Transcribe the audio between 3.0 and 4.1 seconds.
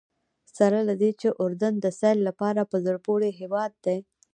پورې هېواد دی.